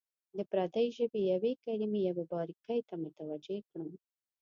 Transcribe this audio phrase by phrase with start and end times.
[0.37, 3.91] د پردۍ ژبې یوې کلمې یوې باریکۍ ته متوجه کړم.